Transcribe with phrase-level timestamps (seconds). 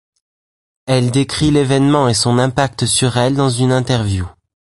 [0.87, 4.27] Elle décrit l'événement et son impact sur elle dans une interview.